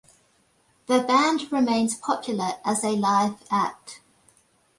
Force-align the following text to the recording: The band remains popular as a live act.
The 0.87 0.97
band 1.01 1.51
remains 1.51 1.93
popular 1.93 2.53
as 2.65 2.83
a 2.83 2.89
live 2.93 3.37
act. 3.51 4.01